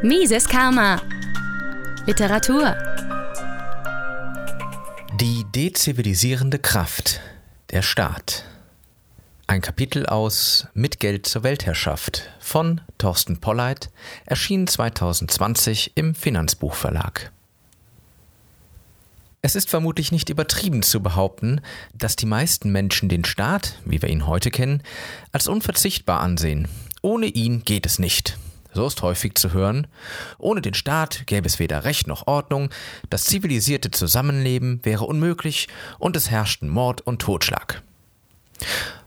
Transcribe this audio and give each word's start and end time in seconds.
Mises 0.00 0.48
Karma. 0.48 1.02
Literatur. 2.06 2.76
Die 5.20 5.44
dezivilisierende 5.52 6.60
Kraft. 6.60 7.20
Der 7.72 7.82
Staat. 7.82 8.44
Ein 9.48 9.60
Kapitel 9.60 10.06
aus 10.06 10.68
Mit 10.72 11.00
Geld 11.00 11.26
zur 11.26 11.42
Weltherrschaft 11.42 12.30
von 12.38 12.80
Thorsten 12.98 13.40
Polleit, 13.40 13.90
erschien 14.24 14.68
2020 14.68 15.92
im 15.96 16.14
Finanzbuchverlag. 16.14 17.32
Es 19.42 19.56
ist 19.56 19.68
vermutlich 19.68 20.12
nicht 20.12 20.28
übertrieben 20.28 20.84
zu 20.84 21.02
behaupten, 21.02 21.60
dass 21.92 22.14
die 22.14 22.26
meisten 22.26 22.70
Menschen 22.70 23.08
den 23.08 23.24
Staat, 23.24 23.74
wie 23.84 24.00
wir 24.00 24.10
ihn 24.10 24.28
heute 24.28 24.52
kennen, 24.52 24.84
als 25.32 25.48
unverzichtbar 25.48 26.20
ansehen. 26.20 26.68
Ohne 27.02 27.26
ihn 27.26 27.64
geht 27.64 27.84
es 27.84 27.98
nicht. 27.98 28.38
So 28.78 28.86
ist 28.86 29.02
häufig 29.02 29.34
zu 29.34 29.52
hören, 29.52 29.88
ohne 30.38 30.62
den 30.62 30.72
Staat 30.72 31.26
gäbe 31.26 31.48
es 31.48 31.58
weder 31.58 31.82
Recht 31.82 32.06
noch 32.06 32.28
Ordnung, 32.28 32.70
das 33.10 33.24
zivilisierte 33.24 33.90
Zusammenleben 33.90 34.78
wäre 34.84 35.04
unmöglich 35.04 35.66
und 35.98 36.14
es 36.16 36.30
herrschten 36.30 36.68
Mord 36.68 37.00
und 37.00 37.20
Totschlag. 37.20 37.82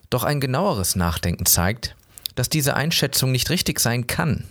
Doch 0.09 0.25
ein 0.25 0.41
genaueres 0.41 0.97
Nachdenken 0.97 1.45
zeigt, 1.45 1.95
dass 2.35 2.49
diese 2.49 2.75
Einschätzung 2.75 3.31
nicht 3.31 3.49
richtig 3.49 3.79
sein 3.79 4.07
kann. 4.07 4.43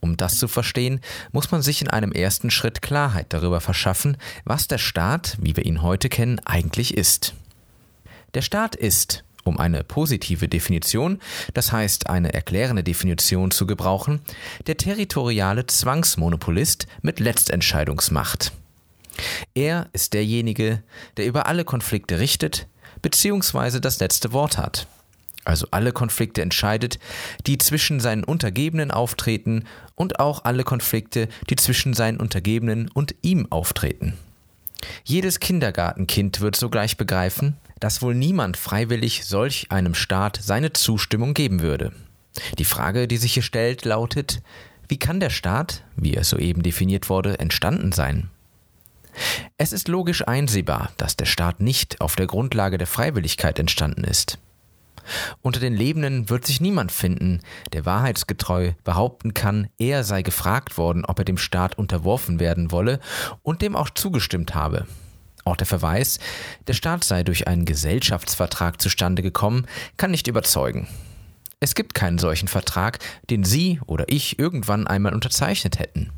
Um 0.00 0.16
das 0.16 0.38
zu 0.38 0.48
verstehen, 0.48 1.02
muss 1.30 1.50
man 1.50 1.60
sich 1.60 1.82
in 1.82 1.90
einem 1.90 2.12
ersten 2.12 2.50
Schritt 2.50 2.80
Klarheit 2.80 3.26
darüber 3.34 3.60
verschaffen, 3.60 4.16
was 4.46 4.66
der 4.66 4.78
Staat, 4.78 5.36
wie 5.42 5.56
wir 5.56 5.66
ihn 5.66 5.82
heute 5.82 6.08
kennen, 6.08 6.40
eigentlich 6.46 6.96
ist. 6.96 7.34
Der 8.32 8.40
Staat 8.40 8.76
ist, 8.76 9.24
um 9.48 9.58
eine 9.58 9.82
positive 9.82 10.48
Definition, 10.48 11.20
das 11.54 11.72
heißt 11.72 12.08
eine 12.08 12.32
erklärende 12.32 12.84
Definition 12.84 13.50
zu 13.50 13.66
gebrauchen, 13.66 14.20
der 14.66 14.76
territoriale 14.76 15.66
Zwangsmonopolist 15.66 16.86
mit 17.02 17.18
Letztentscheidungsmacht. 17.18 18.52
Er 19.54 19.88
ist 19.92 20.14
derjenige, 20.14 20.82
der 21.16 21.26
über 21.26 21.46
alle 21.46 21.64
Konflikte 21.64 22.20
richtet, 22.20 22.68
beziehungsweise 23.02 23.80
das 23.80 23.98
letzte 23.98 24.32
Wort 24.32 24.58
hat 24.58 24.86
also 25.48 25.66
alle 25.70 25.92
Konflikte 25.92 26.42
entscheidet, 26.42 26.98
die 27.46 27.58
zwischen 27.58 28.00
seinen 28.00 28.22
Untergebenen 28.22 28.90
auftreten 28.90 29.64
und 29.94 30.20
auch 30.20 30.44
alle 30.44 30.62
Konflikte, 30.62 31.28
die 31.48 31.56
zwischen 31.56 31.94
seinen 31.94 32.20
Untergebenen 32.20 32.90
und 32.92 33.14
ihm 33.22 33.50
auftreten. 33.50 34.18
Jedes 35.04 35.40
Kindergartenkind 35.40 36.40
wird 36.40 36.54
sogleich 36.54 36.96
begreifen, 36.96 37.56
dass 37.80 38.02
wohl 38.02 38.14
niemand 38.14 38.56
freiwillig 38.56 39.24
solch 39.24 39.66
einem 39.70 39.94
Staat 39.94 40.38
seine 40.42 40.72
Zustimmung 40.72 41.34
geben 41.34 41.60
würde. 41.60 41.92
Die 42.58 42.64
Frage, 42.64 43.08
die 43.08 43.16
sich 43.16 43.34
hier 43.34 43.42
stellt, 43.42 43.84
lautet, 43.84 44.40
wie 44.88 44.98
kann 44.98 45.20
der 45.20 45.30
Staat, 45.30 45.84
wie 45.96 46.14
er 46.14 46.24
soeben 46.24 46.62
definiert 46.62 47.10
wurde, 47.10 47.38
entstanden 47.38 47.92
sein? 47.92 48.30
Es 49.56 49.72
ist 49.72 49.88
logisch 49.88 50.26
einsehbar, 50.26 50.90
dass 50.96 51.16
der 51.16 51.26
Staat 51.26 51.60
nicht 51.60 52.00
auf 52.00 52.16
der 52.16 52.26
Grundlage 52.26 52.78
der 52.78 52.86
Freiwilligkeit 52.86 53.58
entstanden 53.58 54.04
ist. 54.04 54.38
Unter 55.42 55.60
den 55.60 55.74
Lebenden 55.74 56.28
wird 56.28 56.46
sich 56.46 56.60
niemand 56.60 56.92
finden, 56.92 57.40
der 57.72 57.86
wahrheitsgetreu 57.86 58.72
behaupten 58.84 59.34
kann, 59.34 59.68
er 59.78 60.04
sei 60.04 60.22
gefragt 60.22 60.76
worden, 60.76 61.04
ob 61.04 61.18
er 61.18 61.24
dem 61.24 61.38
Staat 61.38 61.78
unterworfen 61.78 62.40
werden 62.40 62.70
wolle 62.70 63.00
und 63.42 63.62
dem 63.62 63.74
auch 63.74 63.90
zugestimmt 63.90 64.54
habe. 64.54 64.86
Auch 65.48 65.56
der 65.56 65.66
Verweis, 65.66 66.18
der 66.66 66.74
Staat 66.74 67.04
sei 67.04 67.22
durch 67.22 67.48
einen 67.48 67.64
Gesellschaftsvertrag 67.64 68.82
zustande 68.82 69.22
gekommen, 69.22 69.66
kann 69.96 70.10
nicht 70.10 70.28
überzeugen. 70.28 70.86
Es 71.58 71.74
gibt 71.74 71.94
keinen 71.94 72.18
solchen 72.18 72.48
Vertrag, 72.48 72.98
den 73.30 73.44
Sie 73.44 73.80
oder 73.86 74.04
ich 74.08 74.38
irgendwann 74.38 74.86
einmal 74.86 75.14
unterzeichnet 75.14 75.78
hätten. 75.78 76.12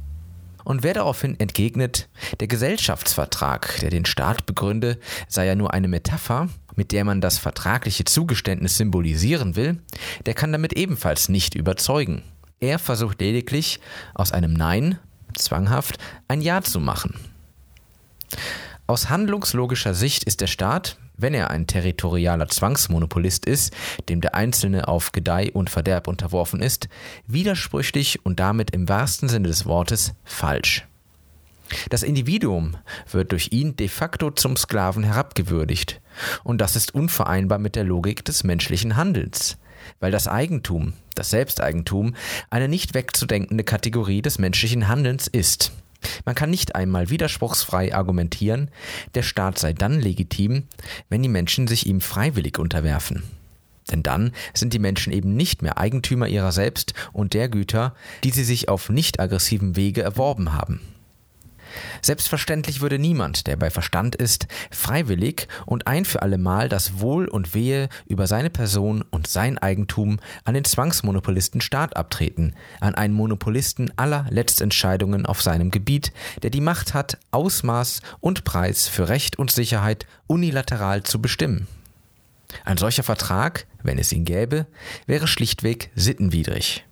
Und 0.64 0.82
wer 0.82 0.94
daraufhin 0.94 1.38
entgegnet, 1.38 2.08
der 2.40 2.48
Gesellschaftsvertrag, 2.48 3.78
der 3.80 3.90
den 3.90 4.04
Staat 4.04 4.46
begründe, 4.46 4.98
sei 5.28 5.46
ja 5.46 5.54
nur 5.54 5.72
eine 5.72 5.86
Metapher, 5.86 6.48
mit 6.74 6.90
der 6.90 7.04
man 7.04 7.20
das 7.20 7.38
vertragliche 7.38 8.06
Zugeständnis 8.06 8.78
symbolisieren 8.78 9.54
will, 9.54 9.80
der 10.26 10.34
kann 10.34 10.50
damit 10.50 10.72
ebenfalls 10.72 11.28
nicht 11.28 11.54
überzeugen. 11.54 12.24
Er 12.58 12.80
versucht 12.80 13.20
lediglich, 13.20 13.78
aus 14.12 14.32
einem 14.32 14.54
Nein, 14.54 14.98
zwanghaft, 15.36 15.98
ein 16.26 16.40
Ja 16.40 16.62
zu 16.62 16.80
machen. 16.80 17.14
Aus 18.90 19.08
handlungslogischer 19.08 19.94
Sicht 19.94 20.24
ist 20.24 20.40
der 20.40 20.48
Staat, 20.48 20.96
wenn 21.16 21.32
er 21.32 21.50
ein 21.50 21.68
territorialer 21.68 22.48
Zwangsmonopolist 22.48 23.46
ist, 23.46 23.72
dem 24.08 24.20
der 24.20 24.34
Einzelne 24.34 24.88
auf 24.88 25.12
Gedeih 25.12 25.52
und 25.52 25.70
Verderb 25.70 26.08
unterworfen 26.08 26.60
ist, 26.60 26.88
widersprüchlich 27.24 28.26
und 28.26 28.40
damit 28.40 28.72
im 28.72 28.88
wahrsten 28.88 29.28
Sinne 29.28 29.46
des 29.46 29.64
Wortes 29.64 30.14
falsch. 30.24 30.88
Das 31.88 32.02
Individuum 32.02 32.78
wird 33.08 33.30
durch 33.30 33.52
ihn 33.52 33.76
de 33.76 33.86
facto 33.86 34.32
zum 34.32 34.56
Sklaven 34.56 35.04
herabgewürdigt, 35.04 36.00
und 36.42 36.60
das 36.60 36.74
ist 36.74 36.92
unvereinbar 36.92 37.60
mit 37.60 37.76
der 37.76 37.84
Logik 37.84 38.24
des 38.24 38.42
menschlichen 38.42 38.96
Handelns, 38.96 39.56
weil 40.00 40.10
das 40.10 40.26
Eigentum, 40.26 40.94
das 41.14 41.30
Selbsteigentum, 41.30 42.16
eine 42.50 42.66
nicht 42.66 42.94
wegzudenkende 42.94 43.62
Kategorie 43.62 44.20
des 44.20 44.40
menschlichen 44.40 44.88
Handelns 44.88 45.28
ist. 45.28 45.70
Man 46.24 46.34
kann 46.34 46.50
nicht 46.50 46.74
einmal 46.74 47.10
widerspruchsfrei 47.10 47.94
argumentieren, 47.94 48.70
der 49.14 49.22
Staat 49.22 49.58
sei 49.58 49.72
dann 49.72 50.00
legitim, 50.00 50.64
wenn 51.08 51.22
die 51.22 51.28
Menschen 51.28 51.66
sich 51.66 51.86
ihm 51.86 52.00
freiwillig 52.00 52.58
unterwerfen. 52.58 53.22
Denn 53.90 54.02
dann 54.02 54.32
sind 54.54 54.72
die 54.72 54.78
Menschen 54.78 55.12
eben 55.12 55.36
nicht 55.36 55.62
mehr 55.62 55.78
Eigentümer 55.78 56.28
ihrer 56.28 56.52
selbst 56.52 56.94
und 57.12 57.34
der 57.34 57.48
Güter, 57.48 57.94
die 58.24 58.30
sie 58.30 58.44
sich 58.44 58.68
auf 58.68 58.88
nicht 58.88 59.20
aggressivem 59.20 59.76
Wege 59.76 60.02
erworben 60.02 60.52
haben. 60.52 60.80
Selbstverständlich 62.02 62.80
würde 62.80 62.98
niemand, 62.98 63.46
der 63.46 63.56
bei 63.56 63.70
Verstand 63.70 64.16
ist, 64.16 64.46
freiwillig 64.70 65.48
und 65.66 65.86
ein 65.86 66.04
für 66.04 66.22
allemal 66.22 66.68
das 66.68 67.00
Wohl 67.00 67.28
und 67.28 67.54
Wehe 67.54 67.88
über 68.06 68.26
seine 68.26 68.50
Person 68.50 69.04
und 69.10 69.26
sein 69.26 69.58
Eigentum 69.58 70.18
an 70.44 70.54
den 70.54 70.64
Zwangsmonopolisten 70.64 71.60
Staat 71.60 71.96
abtreten, 71.96 72.54
an 72.80 72.94
einen 72.94 73.14
Monopolisten 73.14 73.92
aller 73.96 74.26
Letztentscheidungen 74.30 75.26
auf 75.26 75.42
seinem 75.42 75.70
Gebiet, 75.70 76.12
der 76.42 76.50
die 76.50 76.60
Macht 76.60 76.94
hat, 76.94 77.18
Ausmaß 77.30 78.00
und 78.20 78.44
Preis 78.44 78.88
für 78.88 79.08
Recht 79.08 79.38
und 79.38 79.50
Sicherheit 79.50 80.06
unilateral 80.26 81.02
zu 81.02 81.20
bestimmen. 81.20 81.66
Ein 82.64 82.78
solcher 82.78 83.02
Vertrag, 83.02 83.66
wenn 83.82 83.98
es 83.98 84.12
ihn 84.12 84.24
gäbe, 84.24 84.66
wäre 85.06 85.28
schlichtweg 85.28 85.90
sittenwidrig. 85.94 86.84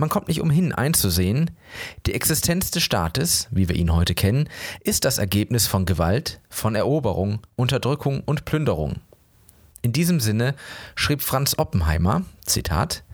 Man 0.00 0.08
kommt 0.08 0.28
nicht 0.28 0.40
umhin 0.40 0.72
einzusehen, 0.72 1.50
die 2.06 2.14
Existenz 2.14 2.70
des 2.70 2.82
Staates, 2.82 3.48
wie 3.50 3.68
wir 3.68 3.76
ihn 3.76 3.92
heute 3.92 4.14
kennen, 4.14 4.48
ist 4.82 5.04
das 5.04 5.18
Ergebnis 5.18 5.66
von 5.66 5.84
Gewalt, 5.84 6.40
von 6.48 6.74
Eroberung, 6.74 7.40
Unterdrückung 7.54 8.22
und 8.24 8.46
Plünderung. 8.46 9.02
In 9.82 9.92
diesem 9.92 10.18
Sinne 10.18 10.54
schrieb 10.94 11.20
Franz 11.20 11.56
Oppenheimer, 11.58 12.22
Zitat, 12.46 13.04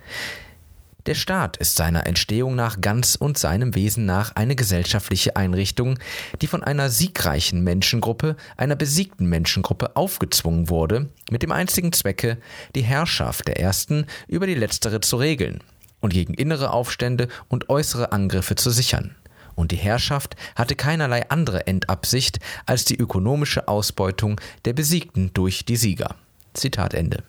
der 1.07 1.17
Staat 1.17 1.57
ist 1.57 1.75
seiner 1.75 2.07
Entstehung 2.07 2.55
nach 2.55 2.81
ganz 2.81 3.17
und 3.17 3.37
seinem 3.37 3.75
Wesen 3.75 4.07
nach 4.07 4.37
eine 4.37 4.55
gesellschaftliche 4.55 5.35
Einrichtung, 5.35 5.99
die 6.41 6.47
von 6.47 6.63
einer 6.63 6.89
siegreichen 6.89 7.65
Menschengruppe, 7.65 8.37
einer 8.57 8.77
besiegten 8.77 9.27
Menschengruppe 9.27 9.97
aufgezwungen 9.97 10.69
wurde, 10.69 11.09
mit 11.33 11.43
dem 11.43 11.51
einzigen 11.51 11.93
Zwecke, 11.93 12.39
die 12.77 12.83
Herrschaft 12.83 13.49
der 13.49 13.59
ersten 13.59 14.07
über 14.29 14.47
die 14.47 14.55
letztere 14.55 15.01
zu 15.01 15.17
regeln 15.17 15.65
und 16.07 16.13
gegen 16.13 16.35
innere 16.35 16.71
Aufstände 16.71 17.27
und 17.49 17.69
äußere 17.69 18.13
Angriffe 18.13 18.55
zu 18.55 18.71
sichern. 18.71 19.17
Und 19.57 19.73
die 19.73 19.77
Herrschaft 19.77 20.37
hatte 20.55 20.77
keinerlei 20.77 21.29
andere 21.31 21.67
Endabsicht 21.67 22.39
als 22.65 22.85
die 22.85 22.97
ökonomische 22.97 23.67
Ausbeutung 23.67 24.41
der 24.67 24.73
Besiegten 24.73 25.33
durch 25.35 25.65
die 25.65 25.77
Sieger. 25.77 26.15
Zitat 26.55 26.95
Ende. 26.95 27.25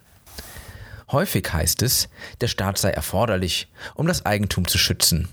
Häufig 1.11 1.51
heißt 1.51 1.81
es, 1.81 2.07
der 2.39 2.49
Staat 2.49 2.77
sei 2.77 2.91
erforderlich, 2.91 3.67
um 3.95 4.05
das 4.05 4.27
Eigentum 4.27 4.67
zu 4.67 4.77
schützen, 4.77 5.27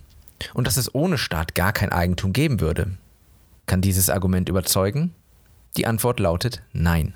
und 0.54 0.66
dass 0.66 0.78
es 0.78 0.94
ohne 0.94 1.18
Staat 1.18 1.54
gar 1.54 1.74
kein 1.74 1.92
Eigentum 1.92 2.32
geben 2.32 2.60
würde. 2.60 2.92
Kann 3.66 3.82
dieses 3.82 4.08
Argument 4.08 4.48
überzeugen? 4.48 5.14
Die 5.76 5.86
Antwort 5.86 6.18
lautet 6.18 6.62
Nein. 6.72 7.12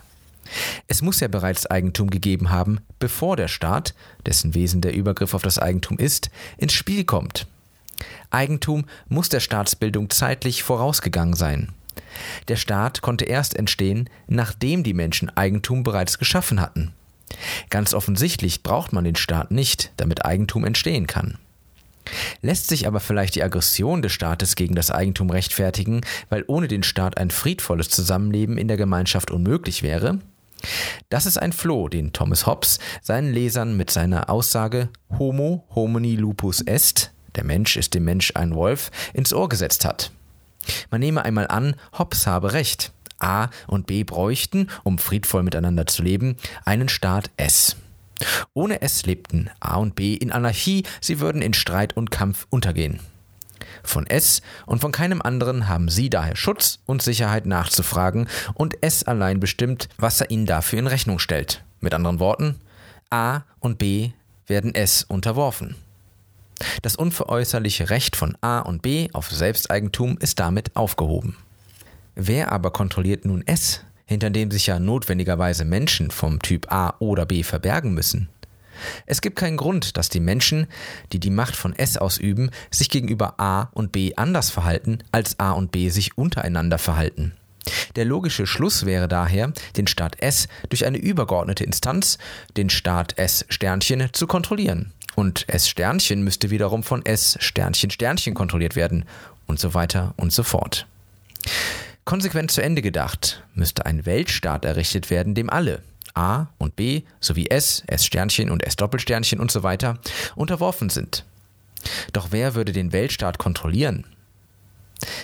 Es 0.87 1.03
muss 1.03 1.21
ja 1.21 1.29
bereits 1.29 1.67
Eigentum 1.67 2.11
gegeben 2.11 2.51
haben, 2.51 2.81
bevor 2.99 3.37
der 3.37 3.49
Staat, 3.49 3.95
dessen 4.27 4.55
Wesen 4.55 4.81
der 4.81 4.95
Übergriff 4.95 5.35
auf 5.35 5.43
das 5.43 5.59
Eigentum 5.59 5.99
ist, 5.99 6.31
ins 6.57 6.73
Spiel 6.73 7.05
kommt. 7.05 7.47
Eigentum 8.31 8.85
muss 9.09 9.29
der 9.29 9.41
Staatsbildung 9.41 10.11
zeitlich 10.11 10.63
vorausgegangen 10.63 11.35
sein. 11.35 11.73
Der 12.49 12.57
Staat 12.57 13.03
konnte 13.03 13.25
erst 13.25 13.57
entstehen, 13.57 14.09
nachdem 14.27 14.83
die 14.83 14.95
Menschen 14.95 15.35
Eigentum 15.37 15.83
bereits 15.83 16.19
geschaffen 16.19 16.61
hatten. 16.61 16.93
Ganz 17.71 17.95
offensichtlich 17.95 18.63
braucht 18.63 18.93
man 18.93 19.05
den 19.05 19.17
Staat 19.17 19.51
nicht, 19.51 19.93
damit 19.97 20.25
Eigentum 20.25 20.65
entstehen 20.65 21.07
kann. 21.07 21.39
Lässt 22.41 22.69
sich 22.69 22.87
aber 22.87 23.01
vielleicht 23.01 23.35
die 23.35 23.43
Aggression 23.43 24.01
des 24.01 24.13
Staates 24.13 24.57
gegen 24.57 24.75
das 24.75 24.91
Eigentum 24.91 25.29
rechtfertigen, 25.29 26.01
weil 26.31 26.45
ohne 26.47 26.69
den 26.69 26.83
Staat 26.83 27.19
ein 27.19 27.31
friedvolles 27.31 27.91
Zusammenleben 27.91 28.57
in 28.57 28.69
der 28.69 28.79
Gemeinschaft 28.79 29.31
unmöglich 29.31 29.83
wäre? 29.83 30.19
Das 31.11 31.25
ist 31.25 31.39
ein 31.39 31.55
Floh, 31.55 31.89
den 31.89 32.13
Thomas 32.13 32.45
Hobbes 32.45 32.79
seinen 33.01 33.33
Lesern 33.33 33.79
mit 33.79 33.91
seiner 33.91 34.29
Aussage 34.29 34.91
Homo 35.19 35.65
homini 35.75 36.17
lupus 36.17 36.61
est, 36.61 37.13
der 37.35 37.45
Mensch 37.45 37.79
ist 37.79 37.95
dem 37.95 38.05
Mensch 38.05 38.33
ein 38.35 38.55
Wolf, 38.55 38.91
ins 39.15 39.33
Ohr 39.33 39.49
gesetzt 39.49 39.87
hat. 39.87 40.11
Man 40.91 41.01
nehme 41.01 41.25
einmal 41.25 41.49
an, 41.49 41.77
Hobbes 41.99 42.27
habe 42.27 42.53
recht. 42.53 42.93
A 43.19 43.49
und 43.67 43.87
B 43.87 44.05
bräuchten, 44.05 44.69
um 44.85 44.99
friedvoll 44.99 45.43
miteinander 45.43 45.87
zu 45.87 46.03
leben, 46.03 46.37
einen 46.67 46.91
Staat 46.91 47.31
S. 47.39 47.77
Ohne 48.53 48.83
S 48.83 49.07
lebten 49.07 49.49
A 49.61 49.77
und 49.77 49.95
B 49.95 50.15
in 50.15 50.31
Anarchie, 50.31 50.83
sie 51.01 51.21
würden 51.21 51.41
in 51.41 51.55
Streit 51.55 51.97
und 51.97 52.11
Kampf 52.11 52.47
untergehen. 52.51 53.01
Von 53.89 54.07
S 54.07 54.43
und 54.67 54.81
von 54.81 54.93
keinem 54.93 55.23
anderen 55.23 55.67
haben 55.67 55.89
sie 55.89 56.11
daher 56.11 56.37
Schutz 56.37 56.79
und 56.85 57.01
Sicherheit 57.01 57.47
nachzufragen 57.47 58.29
und 58.53 58.83
S 58.83 59.03
allein 59.05 59.41
bestimmt, 59.41 59.89
was 59.97 60.21
er 60.21 60.31
ihnen 60.31 60.45
dafür 60.45 60.79
in 60.79 60.87
Rechnung 60.87 61.19
stellt. 61.19 61.65
Mit 61.81 61.95
anderen 61.95 62.21
Worten, 62.21 62.57
A 63.09 63.41
und 63.61 63.79
B 63.79 64.11
werden 64.47 64.75
S 64.75 65.05
unterworfen. 65.05 65.75
Das 66.83 66.97
unveräußerliche 66.97 67.89
Recht 67.89 68.15
von 68.15 68.37
A 68.43 68.61
und 68.61 68.83
B 68.83 69.09
auf 69.15 69.31
Selbsteigentum 69.31 70.19
ist 70.19 70.39
damit 70.39 70.77
aufgehoben. 70.77 71.37
Wer 72.15 72.53
aber 72.53 72.73
kontrolliert 72.73 73.25
nun 73.25 73.47
S, 73.47 73.85
hinter 74.05 74.29
dem 74.29 74.51
sich 74.51 74.67
ja 74.67 74.79
notwendigerweise 74.79 75.65
Menschen 75.65 76.11
vom 76.11 76.43
Typ 76.43 76.71
A 76.71 76.95
oder 76.99 77.25
B 77.25 77.43
verbergen 77.43 77.95
müssen? 77.95 78.29
Es 79.07 79.21
gibt 79.21 79.37
keinen 79.37 79.57
Grund, 79.57 79.97
dass 79.97 80.09
die 80.09 80.21
Menschen, 80.21 80.67
die 81.13 81.21
die 81.21 81.31
Macht 81.31 81.57
von 81.57 81.75
S 81.75 81.97
ausüben, 81.97 82.51
sich 82.71 82.91
gegenüber 82.91 83.39
A 83.39 83.69
und 83.73 83.93
B 83.93 84.15
anders 84.17 84.51
verhalten, 84.51 84.99
als 85.13 85.39
A 85.39 85.53
und 85.53 85.73
B 85.73 85.89
sich 85.89 86.17
untereinander 86.17 86.79
verhalten. 86.79 87.33
Der 87.97 88.05
logische 88.05 88.47
Schluss 88.47 88.87
wäre 88.87 89.09
daher, 89.09 89.53
den 89.77 89.87
Staat 89.87 90.21
S 90.23 90.49
durch 90.69 90.87
eine 90.87 90.99
übergeordnete 90.99 91.65
Instanz, 91.65 92.19
den 92.57 92.71
Staat 92.71 93.19
S 93.19 93.45
Sternchen, 93.49 94.09
zu 94.13 94.27
kontrollieren. 94.27 94.93
Und 95.15 95.49
S 95.49 95.69
Sternchen 95.69 96.23
müsste 96.23 96.51
wiederum 96.51 96.83
von 96.83 97.05
S 97.05 97.37
Sternchen 97.41 97.91
Sternchen 97.91 98.35
kontrolliert 98.35 98.77
werden 98.77 99.05
und 99.47 99.59
so 99.59 99.75
weiter 99.75 100.15
und 100.17 100.33
so 100.33 100.43
fort. 100.43 100.87
Konsequent 102.05 102.51
zu 102.51 102.63
Ende 102.63 102.83
gedacht, 102.83 103.43
müsste 103.55 103.85
ein 103.85 104.07
Weltstaat 104.07 104.65
errichtet 104.65 105.11
werden, 105.11 105.35
dem 105.35 105.51
alle, 105.51 105.83
A 106.19 106.49
und 106.59 106.75
B 106.75 107.03
sowie 107.21 107.47
S, 107.47 107.85
S 107.87 108.05
Sternchen 108.05 108.51
und 108.51 108.67
S 108.67 108.75
Doppelsternchen 108.75 109.39
und 109.39 109.53
so 109.53 109.63
weiter 109.63 109.99
unterworfen 110.35 110.91
sind. 110.91 111.25
Doch 112.13 112.29
wer 112.33 112.57
würde 112.57 112.73
den 112.73 112.93
Weltstaat 112.93 113.39
kontrollieren? 113.39 114.05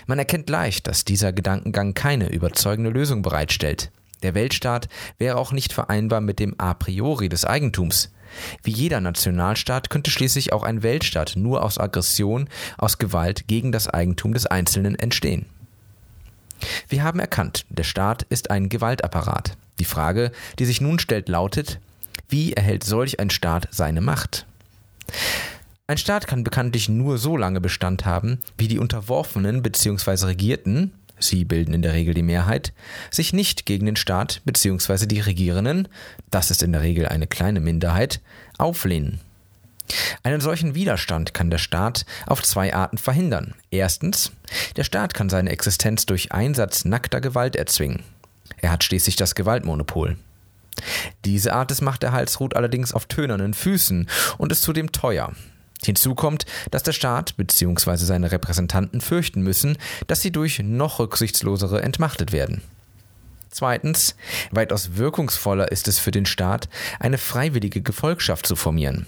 Man 0.06 0.20
erkennt 0.20 0.48
leicht, 0.48 0.86
dass 0.86 1.04
dieser 1.04 1.32
Gedankengang 1.32 1.94
keine 1.94 2.30
überzeugende 2.30 2.90
Lösung 2.90 3.22
bereitstellt. 3.22 3.90
Der 4.22 4.34
Weltstaat 4.34 4.88
wäre 5.18 5.36
auch 5.36 5.50
nicht 5.50 5.72
vereinbar 5.72 6.20
mit 6.20 6.38
dem 6.38 6.54
A 6.58 6.74
priori 6.74 7.28
des 7.28 7.44
Eigentums. 7.44 8.12
Wie 8.62 8.70
jeder 8.70 9.00
Nationalstaat 9.00 9.90
könnte 9.90 10.12
schließlich 10.12 10.52
auch 10.52 10.62
ein 10.62 10.84
Weltstaat 10.84 11.34
nur 11.34 11.64
aus 11.64 11.78
Aggression, 11.78 12.48
aus 12.78 12.98
Gewalt 12.98 13.48
gegen 13.48 13.72
das 13.72 13.88
Eigentum 13.88 14.32
des 14.32 14.46
Einzelnen 14.46 14.94
entstehen. 14.94 15.46
Wir 16.88 17.02
haben 17.02 17.18
erkannt, 17.18 17.66
der 17.68 17.82
Staat 17.82 18.22
ist 18.22 18.50
ein 18.52 18.68
Gewaltapparat. 18.68 19.56
Die 19.78 19.84
Frage, 19.84 20.30
die 20.58 20.64
sich 20.64 20.80
nun 20.80 20.98
stellt, 20.98 21.28
lautet, 21.28 21.80
wie 22.28 22.52
erhält 22.52 22.84
solch 22.84 23.20
ein 23.20 23.30
Staat 23.30 23.68
seine 23.70 24.00
Macht? 24.00 24.46
Ein 25.86 25.98
Staat 25.98 26.26
kann 26.26 26.44
bekanntlich 26.44 26.88
nur 26.88 27.18
so 27.18 27.36
lange 27.36 27.60
Bestand 27.60 28.06
haben, 28.06 28.38
wie 28.56 28.68
die 28.68 28.78
Unterworfenen 28.78 29.62
bzw. 29.62 30.26
Regierten, 30.26 30.92
sie 31.18 31.44
bilden 31.44 31.74
in 31.74 31.82
der 31.82 31.92
Regel 31.92 32.14
die 32.14 32.22
Mehrheit, 32.22 32.72
sich 33.10 33.32
nicht 33.32 33.66
gegen 33.66 33.84
den 33.84 33.96
Staat 33.96 34.40
bzw. 34.44 35.06
die 35.06 35.20
Regierenden, 35.20 35.88
das 36.30 36.50
ist 36.50 36.62
in 36.62 36.72
der 36.72 36.80
Regel 36.80 37.06
eine 37.06 37.26
kleine 37.26 37.60
Minderheit, 37.60 38.20
auflehnen. 38.56 39.20
Einen 40.22 40.40
solchen 40.40 40.74
Widerstand 40.74 41.34
kann 41.34 41.50
der 41.50 41.58
Staat 41.58 42.06
auf 42.26 42.42
zwei 42.42 42.72
Arten 42.72 42.96
verhindern. 42.96 43.54
Erstens, 43.70 44.32
der 44.76 44.84
Staat 44.84 45.12
kann 45.12 45.28
seine 45.28 45.50
Existenz 45.50 46.06
durch 46.06 46.32
Einsatz 46.32 46.86
nackter 46.86 47.20
Gewalt 47.20 47.56
erzwingen. 47.56 48.02
Er 48.58 48.70
hat 48.70 48.84
schließlich 48.84 49.16
das 49.16 49.34
Gewaltmonopol. 49.34 50.16
Diese 51.24 51.52
Art 51.54 51.70
des 51.70 51.80
Machterhalts 51.80 52.40
ruht 52.40 52.56
allerdings 52.56 52.92
auf 52.92 53.06
tönernen 53.06 53.54
Füßen 53.54 54.08
und 54.38 54.52
ist 54.52 54.62
zudem 54.62 54.92
teuer. 54.92 55.32
Hinzu 55.82 56.14
kommt, 56.14 56.46
dass 56.70 56.82
der 56.82 56.92
Staat 56.92 57.36
bzw. 57.36 57.96
seine 57.96 58.32
Repräsentanten 58.32 59.00
fürchten 59.00 59.42
müssen, 59.42 59.76
dass 60.06 60.22
sie 60.22 60.32
durch 60.32 60.60
noch 60.60 60.98
rücksichtslosere 60.98 61.82
entmachtet 61.82 62.32
werden. 62.32 62.62
Zweitens, 63.50 64.16
weitaus 64.50 64.96
wirkungsvoller 64.96 65.70
ist 65.70 65.86
es 65.86 65.98
für 66.00 66.10
den 66.10 66.26
Staat, 66.26 66.68
eine 66.98 67.18
freiwillige 67.18 67.82
Gefolgschaft 67.82 68.46
zu 68.46 68.56
formieren. 68.56 69.06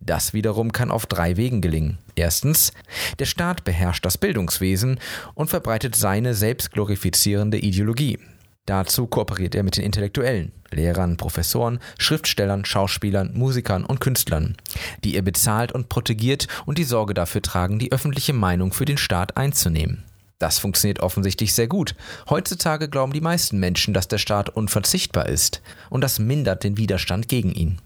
Das 0.00 0.32
wiederum 0.32 0.72
kann 0.72 0.90
auf 0.90 1.04
drei 1.04 1.36
Wegen 1.36 1.60
gelingen. 1.60 1.98
Erstens, 2.14 2.72
der 3.18 3.26
Staat 3.26 3.64
beherrscht 3.64 4.06
das 4.06 4.16
Bildungswesen 4.16 5.00
und 5.34 5.50
verbreitet 5.50 5.96
seine 5.96 6.34
selbstglorifizierende 6.34 7.58
Ideologie. 7.58 8.18
Dazu 8.66 9.06
kooperiert 9.06 9.54
er 9.54 9.62
mit 9.62 9.76
den 9.76 9.84
Intellektuellen, 9.84 10.52
Lehrern, 10.70 11.18
Professoren, 11.18 11.80
Schriftstellern, 11.98 12.64
Schauspielern, 12.64 13.32
Musikern 13.34 13.84
und 13.84 14.00
Künstlern, 14.00 14.56
die 15.04 15.16
er 15.16 15.22
bezahlt 15.22 15.72
und 15.72 15.90
protegiert 15.90 16.48
und 16.64 16.78
die 16.78 16.84
Sorge 16.84 17.12
dafür 17.12 17.42
tragen, 17.42 17.78
die 17.78 17.92
öffentliche 17.92 18.32
Meinung 18.32 18.72
für 18.72 18.86
den 18.86 18.96
Staat 18.96 19.36
einzunehmen. 19.36 20.04
Das 20.38 20.58
funktioniert 20.58 21.00
offensichtlich 21.00 21.54
sehr 21.54 21.68
gut. 21.68 21.94
Heutzutage 22.28 22.88
glauben 22.88 23.12
die 23.12 23.20
meisten 23.20 23.58
Menschen, 23.58 23.94
dass 23.94 24.08
der 24.08 24.18
Staat 24.18 24.48
unverzichtbar 24.48 25.26
ist, 25.28 25.62
und 25.90 26.00
das 26.00 26.18
mindert 26.18 26.64
den 26.64 26.76
Widerstand 26.76 27.28
gegen 27.28 27.52
ihn. 27.52 27.80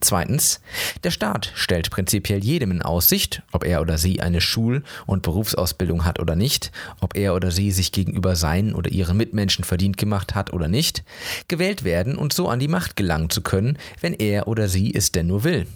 Zweitens, 0.00 0.60
der 1.04 1.10
Staat 1.10 1.52
stellt 1.54 1.90
prinzipiell 1.90 2.42
jedem 2.42 2.70
in 2.70 2.82
Aussicht, 2.82 3.42
ob 3.52 3.64
er 3.64 3.82
oder 3.82 3.98
sie 3.98 4.22
eine 4.22 4.40
Schul- 4.40 4.82
und 5.06 5.22
Berufsausbildung 5.22 6.06
hat 6.06 6.18
oder 6.18 6.36
nicht, 6.36 6.72
ob 7.00 7.16
er 7.16 7.34
oder 7.34 7.50
sie 7.50 7.70
sich 7.70 7.92
gegenüber 7.92 8.34
seinen 8.34 8.74
oder 8.74 8.90
ihren 8.90 9.18
Mitmenschen 9.18 9.62
verdient 9.62 9.98
gemacht 9.98 10.34
hat 10.34 10.54
oder 10.54 10.68
nicht, 10.68 11.04
gewählt 11.48 11.84
werden 11.84 12.16
und 12.16 12.32
so 12.32 12.48
an 12.48 12.60
die 12.60 12.68
Macht 12.68 12.96
gelangen 12.96 13.28
zu 13.28 13.42
können, 13.42 13.76
wenn 14.00 14.14
er 14.14 14.48
oder 14.48 14.68
sie 14.68 14.94
es 14.94 15.12
denn 15.12 15.26
nur 15.26 15.44
will. 15.44 15.66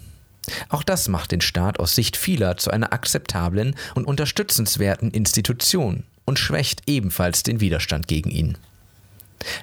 Auch 0.69 0.83
das 0.83 1.07
macht 1.07 1.31
den 1.31 1.41
Staat 1.41 1.79
aus 1.79 1.95
Sicht 1.95 2.17
vieler 2.17 2.57
zu 2.57 2.71
einer 2.71 2.93
akzeptablen 2.93 3.75
und 3.93 4.05
unterstützenswerten 4.05 5.11
Institution 5.11 6.03
und 6.25 6.39
schwächt 6.39 6.81
ebenfalls 6.87 7.43
den 7.43 7.59
Widerstand 7.59 8.07
gegen 8.07 8.31
ihn. 8.31 8.57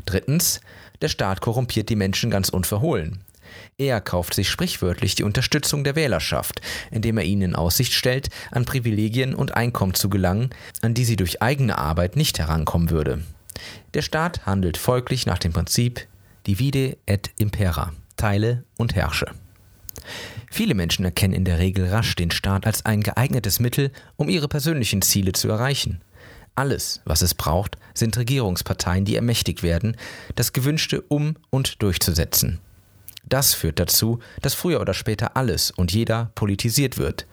Drittens, 0.06 0.60
der 1.00 1.08
Staat 1.08 1.40
korrumpiert 1.40 1.88
die 1.88 1.96
Menschen 1.96 2.30
ganz 2.30 2.48
unverhohlen. 2.48 3.20
Er 3.78 4.00
kauft 4.00 4.34
sich 4.34 4.48
sprichwörtlich 4.48 5.14
die 5.14 5.24
Unterstützung 5.24 5.84
der 5.84 5.96
Wählerschaft, 5.96 6.60
indem 6.90 7.18
er 7.18 7.24
ihnen 7.24 7.42
in 7.42 7.54
Aussicht 7.54 7.92
stellt, 7.92 8.28
an 8.50 8.64
Privilegien 8.64 9.34
und 9.34 9.54
Einkommen 9.54 9.94
zu 9.94 10.08
gelangen, 10.08 10.50
an 10.82 10.94
die 10.94 11.04
sie 11.04 11.16
durch 11.16 11.42
eigene 11.42 11.78
Arbeit 11.78 12.16
nicht 12.16 12.38
herankommen 12.38 12.90
würde. 12.90 13.22
Der 13.94 14.02
Staat 14.02 14.46
handelt 14.46 14.76
folglich 14.76 15.26
nach 15.26 15.38
dem 15.38 15.52
Prinzip 15.52 16.06
divide 16.46 16.96
et 17.06 17.30
impera, 17.38 17.92
teile 18.16 18.64
und 18.76 18.94
herrsche. 18.94 19.26
Viele 20.50 20.74
Menschen 20.74 21.04
erkennen 21.04 21.34
in 21.34 21.44
der 21.44 21.58
Regel 21.58 21.88
rasch 21.88 22.14
den 22.14 22.30
Staat 22.30 22.66
als 22.66 22.84
ein 22.84 23.02
geeignetes 23.02 23.60
Mittel, 23.60 23.90
um 24.16 24.28
ihre 24.28 24.48
persönlichen 24.48 25.02
Ziele 25.02 25.32
zu 25.32 25.48
erreichen. 25.48 26.02
Alles, 26.54 27.00
was 27.04 27.22
es 27.22 27.34
braucht, 27.34 27.78
sind 27.94 28.16
Regierungsparteien, 28.18 29.04
die 29.04 29.16
ermächtigt 29.16 29.62
werden, 29.62 29.96
das 30.34 30.52
Gewünschte 30.52 31.00
um 31.00 31.36
und 31.48 31.80
durchzusetzen. 31.82 32.60
Das 33.24 33.54
führt 33.54 33.78
dazu, 33.78 34.18
dass 34.40 34.54
früher 34.54 34.80
oder 34.80 34.94
später 34.94 35.36
alles 35.36 35.70
und 35.70 35.92
jeder 35.92 36.30
politisiert 36.34 36.98
wird. 36.98 37.26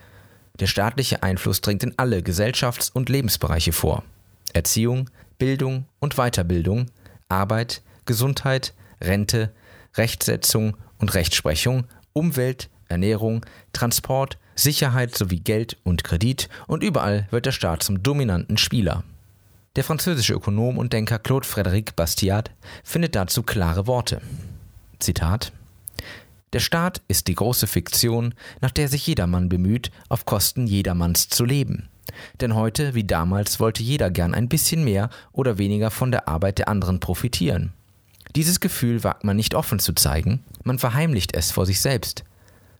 Der 0.58 0.66
staatliche 0.66 1.22
Einfluss 1.22 1.60
dringt 1.60 1.82
in 1.82 1.94
alle 1.96 2.20
Gesellschafts- 2.20 2.90
und 2.92 3.08
Lebensbereiche 3.08 3.72
vor. 3.72 4.04
Erziehung, 4.52 5.08
Bildung 5.38 5.86
und 6.00 6.16
Weiterbildung, 6.16 6.86
Arbeit, 7.28 7.82
Gesundheit, 8.04 8.74
Rente, 9.00 9.52
Rechtsetzung 9.96 10.76
und 10.98 11.14
Rechtsprechung, 11.14 11.84
Umwelt, 12.12 12.68
Ernährung, 12.88 13.46
Transport, 13.72 14.38
Sicherheit 14.54 15.16
sowie 15.16 15.40
Geld 15.40 15.78
und 15.84 16.04
Kredit 16.04 16.48
und 16.66 16.82
überall 16.82 17.26
wird 17.30 17.46
der 17.46 17.52
Staat 17.52 17.82
zum 17.82 18.02
dominanten 18.02 18.58
Spieler. 18.58 19.04
Der 19.76 19.84
französische 19.84 20.34
Ökonom 20.34 20.76
und 20.76 20.92
Denker 20.92 21.18
Claude 21.18 21.46
Frédéric 21.46 21.94
Bastiat 21.94 22.50
findet 22.82 23.14
dazu 23.14 23.42
klare 23.42 23.86
Worte. 23.86 24.20
Zitat 24.98 25.52
der 26.52 26.60
Staat 26.60 27.00
ist 27.08 27.28
die 27.28 27.34
große 27.34 27.66
Fiktion, 27.66 28.34
nach 28.60 28.70
der 28.70 28.88
sich 28.88 29.06
jedermann 29.06 29.48
bemüht, 29.48 29.90
auf 30.08 30.24
Kosten 30.24 30.66
jedermanns 30.66 31.28
zu 31.28 31.44
leben. 31.44 31.88
Denn 32.40 32.54
heute 32.54 32.94
wie 32.94 33.04
damals 33.04 33.60
wollte 33.60 33.82
jeder 33.82 34.10
gern 34.10 34.34
ein 34.34 34.48
bisschen 34.48 34.82
mehr 34.82 35.10
oder 35.32 35.58
weniger 35.58 35.90
von 35.90 36.10
der 36.10 36.28
Arbeit 36.28 36.58
der 36.58 36.68
anderen 36.68 36.98
profitieren. 36.98 37.72
Dieses 38.34 38.60
Gefühl 38.60 39.04
wagt 39.04 39.24
man 39.24 39.36
nicht 39.36 39.54
offen 39.54 39.78
zu 39.78 39.92
zeigen, 39.92 40.44
man 40.64 40.78
verheimlicht 40.78 41.34
es 41.34 41.50
vor 41.50 41.66
sich 41.66 41.80
selbst. 41.80 42.24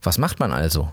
Was 0.03 0.19
macht 0.19 0.41
man 0.41 0.53
also? 0.53 0.93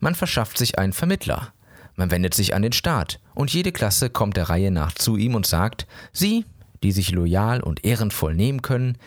Man 0.00 0.14
verschafft 0.14 0.58
sich 0.58 0.78
einen 0.78 0.92
Vermittler. 0.92 1.52
Man 1.96 2.10
wendet 2.10 2.34
sich 2.34 2.54
an 2.54 2.62
den 2.62 2.72
Staat 2.72 3.20
und 3.34 3.52
jede 3.52 3.72
Klasse 3.72 4.10
kommt 4.10 4.36
der 4.36 4.50
Reihe 4.50 4.70
nach 4.70 4.92
zu 4.92 5.16
ihm 5.16 5.34
und 5.34 5.46
sagt, 5.46 5.86
Sie, 6.12 6.44
die 6.82 6.92
sich 6.92 7.12
loyal 7.12 7.62
und 7.62 7.84
ehrenvoll 7.84 8.34
nehmen 8.34 8.62
können, 8.62 8.98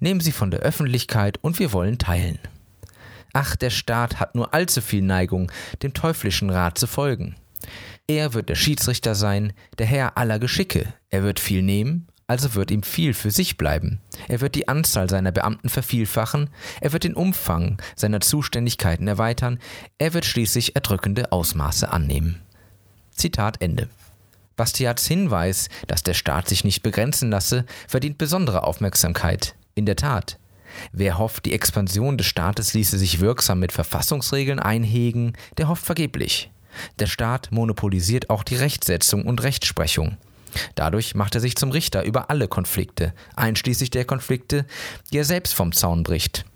nehmen 0.00 0.20
Sie 0.20 0.32
von 0.32 0.50
der 0.50 0.60
Öffentlichkeit 0.60 1.38
und 1.42 1.58
wir 1.58 1.72
wollen 1.72 1.98
teilen. 1.98 2.38
ach, 3.32 3.54
der 3.54 3.70
Staat 3.70 4.18
hat 4.18 4.34
nur 4.34 4.54
allzu 4.54 4.80
viel 4.80 5.02
Neigung, 5.02 5.52
dem 5.82 5.92
teuflischen 5.92 6.48
Rat 6.48 6.78
zu 6.78 6.86
folgen. 6.86 7.36
Er 8.06 8.34
wird 8.34 8.48
der 8.48 8.54
Schiedsrichter 8.54 9.14
sein, 9.14 9.52
der 9.78 9.86
Herr 9.86 10.16
aller 10.16 10.38
Geschicke. 10.38 10.94
Er 11.10 11.22
wird 11.22 11.38
viel 11.40 11.62
nehmen, 11.62 12.06
also 12.28 12.54
wird 12.54 12.70
ihm 12.70 12.82
viel 12.82 13.14
für 13.14 13.30
sich 13.30 13.56
bleiben. 13.58 14.00
Er 14.28 14.40
wird 14.40 14.54
die 14.54 14.68
Anzahl 14.68 15.10
seiner 15.10 15.32
Beamten 15.32 15.68
vervielfachen, 15.68 16.50
er 16.80 16.92
wird 16.92 17.04
den 17.04 17.14
Umfang 17.14 17.80
seiner 17.94 18.20
Zuständigkeiten 18.20 19.06
erweitern, 19.06 19.58
er 19.98 20.14
wird 20.14 20.24
schließlich 20.24 20.74
erdrückende 20.74 21.32
Ausmaße 21.32 21.90
annehmen. 21.90 22.40
Zitat 23.10 23.60
Ende. 23.60 23.88
Bastiats 24.56 25.06
Hinweis, 25.06 25.68
dass 25.86 26.02
der 26.02 26.14
Staat 26.14 26.48
sich 26.48 26.64
nicht 26.64 26.82
begrenzen 26.82 27.30
lasse, 27.30 27.66
verdient 27.86 28.18
besondere 28.18 28.62
Aufmerksamkeit. 28.64 29.54
In 29.76 29.84
der 29.84 29.96
Tat. 29.96 30.38
Wer 30.92 31.18
hofft, 31.18 31.44
die 31.44 31.52
Expansion 31.52 32.16
des 32.16 32.26
Staates 32.26 32.72
ließe 32.72 32.96
sich 32.96 33.20
wirksam 33.20 33.60
mit 33.60 33.72
Verfassungsregeln 33.72 34.58
einhegen, 34.58 35.34
der 35.58 35.68
hofft 35.68 35.84
vergeblich. 35.84 36.50
Der 36.98 37.06
Staat 37.06 37.52
monopolisiert 37.52 38.30
auch 38.30 38.42
die 38.42 38.56
Rechtsetzung 38.56 39.26
und 39.26 39.42
Rechtsprechung. 39.42 40.16
Dadurch 40.76 41.14
macht 41.14 41.34
er 41.34 41.42
sich 41.42 41.56
zum 41.56 41.72
Richter 41.72 42.04
über 42.04 42.30
alle 42.30 42.48
Konflikte, 42.48 43.12
einschließlich 43.36 43.90
der 43.90 44.06
Konflikte, 44.06 44.64
die 45.12 45.18
er 45.18 45.26
selbst 45.26 45.52
vom 45.52 45.72
Zaun 45.72 46.04
bricht. 46.04 46.46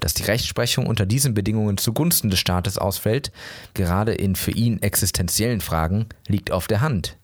Dass 0.00 0.14
die 0.14 0.24
Rechtsprechung 0.24 0.88
unter 0.88 1.06
diesen 1.06 1.34
Bedingungen 1.34 1.78
zugunsten 1.78 2.28
des 2.28 2.40
Staates 2.40 2.76
ausfällt, 2.76 3.30
gerade 3.74 4.14
in 4.14 4.34
für 4.34 4.50
ihn 4.50 4.82
existenziellen 4.82 5.60
Fragen, 5.60 6.06
liegt 6.26 6.50
auf 6.50 6.66
der 6.66 6.80
Hand. 6.80 7.16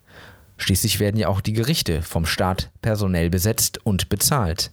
Schließlich 0.58 1.00
werden 1.00 1.16
ja 1.16 1.26
auch 1.26 1.40
die 1.40 1.54
Gerichte 1.54 2.02
vom 2.02 2.24
Staat 2.24 2.70
personell 2.82 3.30
besetzt 3.30 3.84
und 3.84 4.08
bezahlt. 4.08 4.70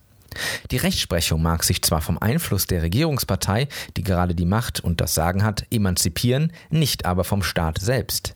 Die 0.71 0.77
Rechtsprechung 0.77 1.41
mag 1.41 1.63
sich 1.63 1.81
zwar 1.81 2.01
vom 2.01 2.17
Einfluss 2.17 2.65
der 2.65 2.81
Regierungspartei, 2.81 3.67
die 3.97 4.03
gerade 4.03 4.35
die 4.35 4.45
Macht 4.45 4.79
und 4.79 5.01
das 5.01 5.13
Sagen 5.13 5.43
hat, 5.43 5.65
emanzipieren, 5.71 6.53
nicht 6.69 7.05
aber 7.05 7.23
vom 7.23 7.43
Staat 7.43 7.79
selbst. 7.79 8.35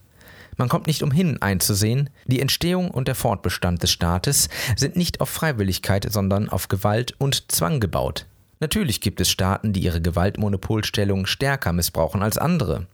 Man 0.58 0.70
kommt 0.70 0.88
nicht 0.88 1.04
umhin 1.04 1.42
einzusehen, 1.42 2.10
die 2.28 2.40
Entstehung 2.40 2.90
und 2.90 3.08
der 3.08 3.16
Fortbestand 3.16 3.84
des 3.84 3.92
Staates 3.92 4.48
sind 4.76 4.96
nicht 4.96 5.20
auf 5.20 5.30
Freiwilligkeit, 5.30 6.08
sondern 6.10 6.50
auf 6.50 6.70
Gewalt 6.70 7.14
und 7.18 7.52
Zwang 7.52 7.80
gebaut. 7.80 8.26
Natürlich 8.62 9.02
gibt 9.02 9.20
es 9.20 9.30
Staaten, 9.30 9.74
die 9.74 9.82
ihre 9.82 10.02
Gewaltmonopolstellung 10.02 11.26
stärker 11.26 11.74
missbrauchen 11.74 12.24
als 12.24 12.38
andere. 12.38 12.88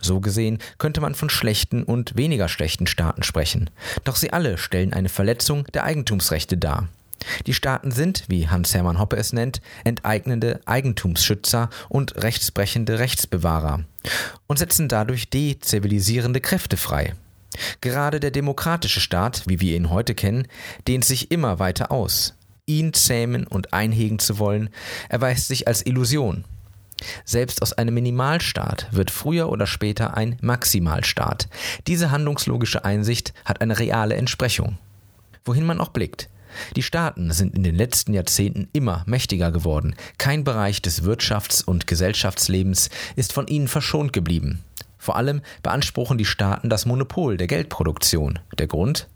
So 0.00 0.20
gesehen 0.20 0.58
könnte 0.78 1.00
man 1.00 1.14
von 1.14 1.30
schlechten 1.30 1.84
und 1.84 2.16
weniger 2.16 2.48
schlechten 2.48 2.88
Staaten 2.88 3.22
sprechen. 3.22 3.70
Doch 4.02 4.16
sie 4.16 4.32
alle 4.32 4.58
stellen 4.58 4.92
eine 4.92 5.08
Verletzung 5.08 5.64
der 5.74 5.84
Eigentumsrechte 5.84 6.58
dar. 6.58 6.88
Die 7.46 7.54
Staaten 7.54 7.90
sind, 7.90 8.24
wie 8.28 8.48
Hans-Hermann 8.48 8.98
Hoppe 8.98 9.16
es 9.16 9.32
nennt, 9.32 9.60
enteignende 9.84 10.60
Eigentumsschützer 10.64 11.70
und 11.88 12.16
rechtsbrechende 12.22 12.98
Rechtsbewahrer 12.98 13.84
und 14.46 14.58
setzen 14.58 14.88
dadurch 14.88 15.30
dezivilisierende 15.30 16.40
Kräfte 16.40 16.76
frei. 16.76 17.14
Gerade 17.80 18.20
der 18.20 18.30
demokratische 18.30 19.00
Staat, 19.00 19.42
wie 19.46 19.60
wir 19.60 19.76
ihn 19.76 19.90
heute 19.90 20.14
kennen, 20.14 20.46
dehnt 20.86 21.04
sich 21.04 21.30
immer 21.30 21.58
weiter 21.58 21.90
aus. 21.90 22.34
Ihn 22.66 22.92
zähmen 22.92 23.46
und 23.46 23.72
einhegen 23.72 24.18
zu 24.18 24.38
wollen, 24.38 24.70
erweist 25.08 25.48
sich 25.48 25.68
als 25.68 25.86
Illusion. 25.86 26.44
Selbst 27.24 27.62
aus 27.62 27.72
einem 27.72 27.94
Minimalstaat 27.94 28.88
wird 28.90 29.10
früher 29.10 29.50
oder 29.50 29.66
später 29.66 30.16
ein 30.16 30.36
Maximalstaat. 30.40 31.48
Diese 31.86 32.10
handlungslogische 32.10 32.84
Einsicht 32.84 33.34
hat 33.44 33.60
eine 33.60 33.78
reale 33.78 34.16
Entsprechung. 34.16 34.78
Wohin 35.44 35.66
man 35.66 35.80
auch 35.80 35.90
blickt, 35.90 36.28
die 36.76 36.82
Staaten 36.82 37.32
sind 37.32 37.54
in 37.54 37.62
den 37.62 37.74
letzten 37.74 38.14
Jahrzehnten 38.14 38.68
immer 38.72 39.02
mächtiger 39.06 39.50
geworden. 39.50 39.94
Kein 40.18 40.44
Bereich 40.44 40.82
des 40.82 41.02
Wirtschafts- 41.02 41.64
und 41.64 41.86
Gesellschaftslebens 41.86 42.90
ist 43.16 43.32
von 43.32 43.46
ihnen 43.46 43.68
verschont 43.68 44.12
geblieben. 44.12 44.62
Vor 44.98 45.16
allem 45.16 45.42
beanspruchen 45.62 46.18
die 46.18 46.24
Staaten 46.24 46.68
das 46.68 46.86
Monopol 46.86 47.36
der 47.36 47.46
Geldproduktion. 47.46 48.38
Der 48.58 48.66
Grund? 48.66 49.08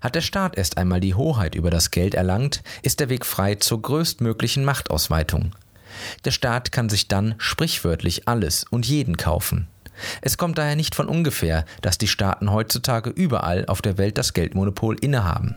Hat 0.00 0.14
der 0.14 0.20
Staat 0.20 0.56
erst 0.56 0.78
einmal 0.78 1.00
die 1.00 1.14
Hoheit 1.14 1.54
über 1.54 1.70
das 1.70 1.90
Geld 1.90 2.14
erlangt, 2.14 2.62
ist 2.82 3.00
der 3.00 3.08
Weg 3.08 3.26
frei 3.26 3.54
zur 3.54 3.82
größtmöglichen 3.82 4.64
Machtausweitung. 4.64 5.54
Der 6.24 6.30
Staat 6.30 6.72
kann 6.72 6.88
sich 6.88 7.08
dann 7.08 7.34
sprichwörtlich 7.38 8.28
alles 8.28 8.64
und 8.64 8.86
jeden 8.86 9.16
kaufen. 9.16 9.68
Es 10.20 10.38
kommt 10.38 10.58
daher 10.58 10.76
nicht 10.76 10.94
von 10.94 11.08
ungefähr, 11.08 11.64
dass 11.82 11.98
die 11.98 12.08
Staaten 12.08 12.52
heutzutage 12.52 13.10
überall 13.10 13.66
auf 13.66 13.82
der 13.82 13.98
Welt 13.98 14.16
das 14.16 14.32
Geldmonopol 14.32 14.96
innehaben. 15.00 15.56